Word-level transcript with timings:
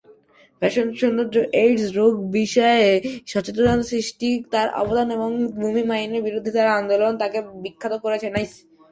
Fashion, 0.61 0.87
সৌন্দর্য, 0.99 1.35
AIDS 1.63 1.85
রোগ 1.99 2.13
বিষয়ে 2.37 2.89
সচেতনতা 3.31 3.85
সৃষ্টিতে 3.91 4.47
তার 4.53 4.67
অবদান, 4.81 5.07
এবং 5.17 5.29
ভূমি 5.59 5.83
মাইনের 5.89 6.25
বিরুদ্ধে 6.27 6.51
তার 6.57 6.67
আন্দোলন 6.79 7.13
তাকে 7.21 7.39
বিখ্যাত 7.63 7.93
করেছে। 8.03 8.27